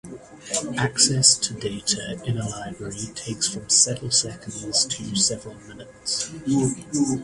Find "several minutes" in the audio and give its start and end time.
5.15-6.31